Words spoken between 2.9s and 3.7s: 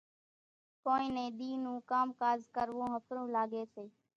ۿڦرون لاڳيَ